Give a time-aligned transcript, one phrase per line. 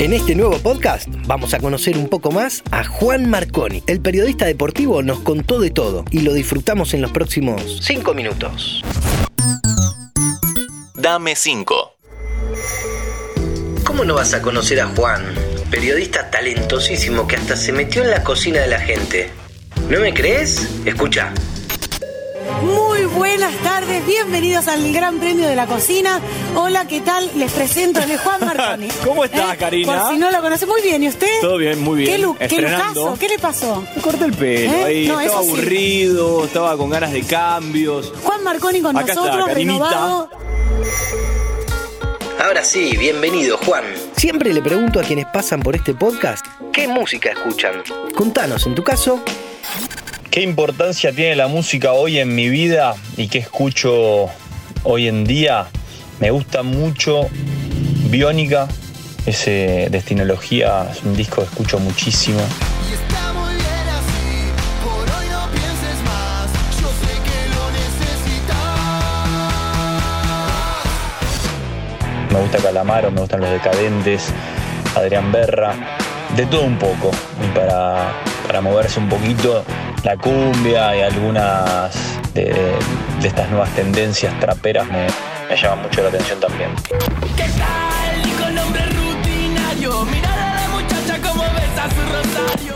[0.00, 3.82] En este nuevo podcast vamos a conocer un poco más a Juan Marconi.
[3.86, 8.82] El periodista deportivo nos contó de todo y lo disfrutamos en los próximos 5 minutos.
[10.94, 11.96] Dame 5.
[13.84, 15.34] ¿Cómo no vas a conocer a Juan?
[15.70, 19.28] Periodista talentosísimo que hasta se metió en la cocina de la gente.
[19.90, 20.66] ¿No me crees?
[20.86, 21.34] Escucha.
[23.16, 26.20] Buenas tardes, bienvenidos al Gran Premio de la Cocina.
[26.54, 27.28] Hola, ¿qué tal?
[27.36, 28.88] Les presento, él es Juan Marconi.
[29.04, 30.00] ¿Cómo estás, Karina?
[30.02, 31.40] Por si no lo conoce, muy bien, ¿y usted?
[31.40, 32.12] Todo bien, muy bien.
[32.12, 33.84] ¿Qué, lu- qué le pasó?
[33.96, 34.84] Me corté el pelo, ¿Eh?
[34.84, 35.48] ahí No, estaba sí.
[35.48, 38.12] aburrido, estaba con ganas de cambios.
[38.22, 40.30] Juan Marconi con Acá nosotros, renovado.
[42.42, 43.84] Ahora sí, bienvenido Juan.
[44.16, 47.82] Siempre le pregunto a quienes pasan por este podcast qué música escuchan.
[48.14, 49.22] Contanos, en tu caso,
[50.30, 54.28] ¿Qué importancia tiene la música hoy en mi vida y qué escucho
[54.84, 55.66] hoy en día?
[56.20, 57.26] Me gusta mucho
[58.10, 58.68] Biónica,
[59.26, 62.38] ese Destinología, es un disco que escucho muchísimo.
[72.32, 74.32] Me gusta Calamaro, me gustan los decadentes,
[74.94, 75.74] Adrián Berra,
[76.36, 77.10] de todo un poco.
[77.44, 78.12] Y para,
[78.46, 79.64] para moverse un poquito,
[80.04, 81.94] la cumbia y algunas
[82.34, 82.54] de,
[83.20, 85.06] de estas nuevas tendencias traperas me,
[85.48, 86.70] me llaman mucho la atención también.
[87.36, 88.22] ¿Qué tal?
[88.22, 92.74] Dijo el hombre rutinario, mirar a la muchacha como besa su rosario.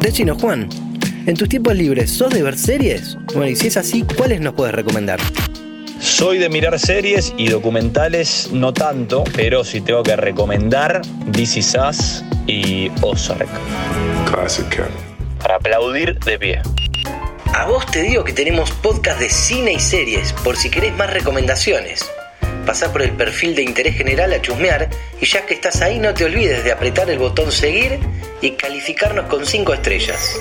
[0.00, 0.68] decinos Juan,
[1.26, 3.16] en tus tiempos libres, ¿sos de ver series?
[3.34, 5.20] Bueno, y si es así, ¿cuáles nos puedes recomendar?
[6.00, 11.74] Soy de mirar series y documentales no tanto, pero si tengo que recomendar This Is
[11.74, 13.48] Us y Ozark.
[14.30, 15.07] Classic.
[15.40, 16.62] Para aplaudir de pie.
[17.54, 21.12] A vos te digo que tenemos podcast de cine y series, por si querés más
[21.12, 22.08] recomendaciones.
[22.66, 26.12] Pasá por el perfil de interés general a chusmear y ya que estás ahí no
[26.12, 27.98] te olvides de apretar el botón seguir
[28.42, 30.38] y calificarnos con 5 estrellas.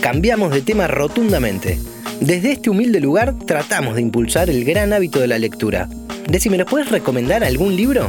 [0.00, 1.78] Cambiamos de tema rotundamente.
[2.20, 5.88] Desde este humilde lugar tratamos de impulsar el gran hábito de la lectura.
[6.28, 8.08] Decime, ¿nos puedes recomendar algún libro?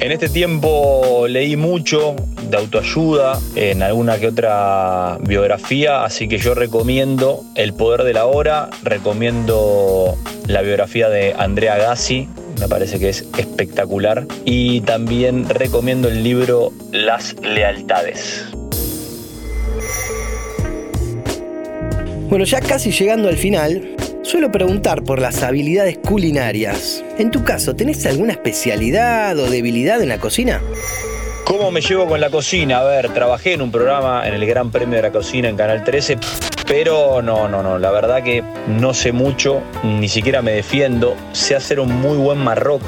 [0.00, 2.16] En este tiempo leí mucho
[2.48, 8.24] de autoayuda, en alguna que otra biografía, así que yo recomiendo El Poder de la
[8.24, 10.16] Hora, recomiendo
[10.46, 16.72] la biografía de Andrea Gassi, me parece que es espectacular, y también recomiendo el libro
[16.92, 18.46] Las Lealtades.
[22.30, 23.96] Bueno, ya casi llegando al final,
[24.30, 27.02] suelo preguntar por las habilidades culinarias.
[27.18, 30.62] En tu caso, ¿tenés alguna especialidad o debilidad en la cocina?
[31.44, 32.78] ¿Cómo me llevo con la cocina?
[32.78, 35.82] A ver, trabajé en un programa en el Gran Premio de la Cocina en Canal
[35.82, 36.16] 13,
[36.64, 41.16] pero no, no, no, la verdad que no sé mucho, ni siquiera me defiendo.
[41.32, 42.86] Sé hacer un muy buen marroco.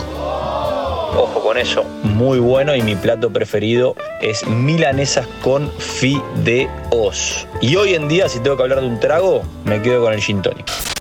[1.19, 7.49] Ojo con eso, muy bueno y mi plato preferido es milanesas con fideos.
[7.61, 10.21] Y hoy en día, si tengo que hablar de un trago, me quedo con el
[10.21, 10.92] gin tonic.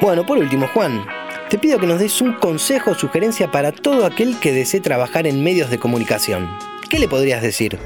[0.00, 1.06] Bueno, por último, Juan,
[1.48, 5.26] te pido que nos des un consejo o sugerencia para todo aquel que desee trabajar
[5.26, 6.50] en medios de comunicación.
[6.90, 7.78] ¿Qué le podrías decir?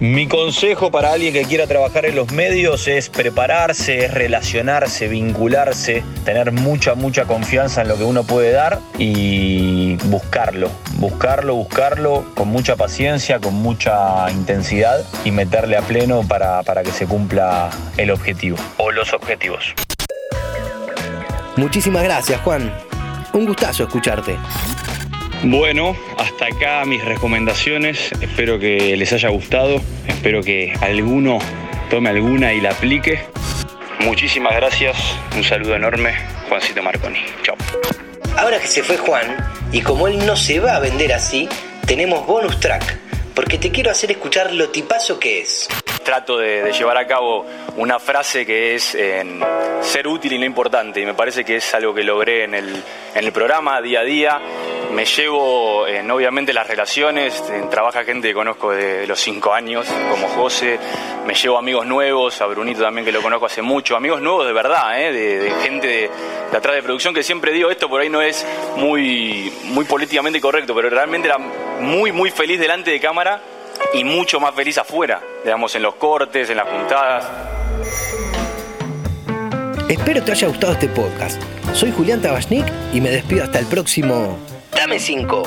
[0.00, 6.04] Mi consejo para alguien que quiera trabajar en los medios es prepararse, es relacionarse, vincularse,
[6.24, 12.46] tener mucha, mucha confianza en lo que uno puede dar y buscarlo, buscarlo, buscarlo con
[12.46, 18.12] mucha paciencia, con mucha intensidad y meterle a pleno para, para que se cumpla el
[18.12, 19.74] objetivo o los objetivos.
[21.58, 22.72] Muchísimas gracias, Juan.
[23.32, 24.36] Un gustazo escucharte.
[25.42, 28.12] Bueno, hasta acá mis recomendaciones.
[28.20, 29.80] Espero que les haya gustado.
[30.06, 31.40] Espero que alguno
[31.90, 33.18] tome alguna y la aplique.
[34.04, 34.96] Muchísimas gracias.
[35.36, 36.14] Un saludo enorme.
[36.48, 37.18] Juancito Marconi.
[37.42, 37.56] Chao.
[38.36, 39.26] Ahora que se fue Juan,
[39.72, 41.48] y como él no se va a vender así,
[41.86, 43.00] tenemos bonus track,
[43.34, 45.68] porque te quiero hacer escuchar lo tipazo que es.
[46.08, 47.44] Trato de, llevar a cabo
[47.76, 48.96] una frase que es
[49.82, 51.02] ser útil y no importante.
[51.02, 54.40] Y me parece que es algo que logré en el, programa día a día.
[54.90, 57.44] Me llevo, en, obviamente, las relaciones.
[57.50, 60.78] En- trabaja gente que conozco de los cinco años, como José.
[61.26, 63.94] Me llevo amigos nuevos, a Brunito también, que lo conozco hace mucho.
[63.94, 65.12] Amigos nuevos de verdad, ¿eh?
[65.12, 66.10] de, de gente de,
[66.50, 68.46] de atrás de producción, que siempre digo esto, por ahí no es
[68.76, 73.42] muy, muy políticamente correcto, pero realmente era muy, muy feliz delante de cámara
[73.94, 77.24] y mucho más feliz afuera, digamos, en los cortes, en las puntadas.
[79.88, 81.40] Espero te haya gustado este podcast.
[81.72, 84.38] Soy Julián Tabachnik y me despido hasta el próximo.
[84.74, 85.42] Dame 5.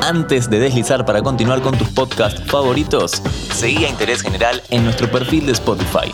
[0.00, 3.22] Antes de deslizar para continuar con tus podcasts favoritos,
[3.52, 6.12] seguí a Interés General en nuestro perfil de Spotify.